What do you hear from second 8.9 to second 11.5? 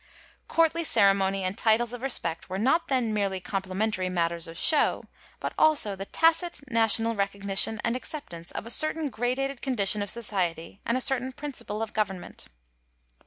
gradated condition of society and a certain